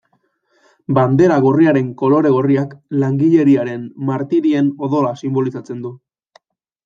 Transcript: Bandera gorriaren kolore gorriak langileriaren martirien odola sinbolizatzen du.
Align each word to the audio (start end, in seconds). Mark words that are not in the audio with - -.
Bandera 0.97 1.35
gorriaren 1.43 1.89
kolore 1.99 2.31
gorriak 2.35 2.73
langileriaren 3.03 3.83
martirien 4.07 4.71
odola 4.87 5.13
sinbolizatzen 5.23 5.85
du. 5.87 5.93